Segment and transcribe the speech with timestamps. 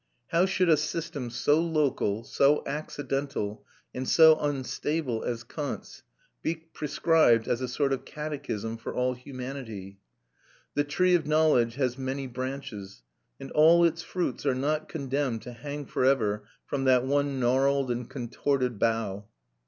[0.29, 3.63] How should a system so local, so accidental,
[3.93, 6.01] and so unstable as Kant's
[6.41, 9.99] be prescribed as a sort of catechism for all humanity?
[10.73, 13.03] The tree of knowledge has many branches,
[13.39, 17.91] and all its fruits are not condemned to hang for ever from that one gnarled
[17.91, 19.27] and contorted bough.